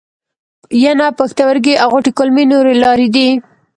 [0.83, 3.29] ینه، پښتورګي او غټې کولمې نورې لارې دي.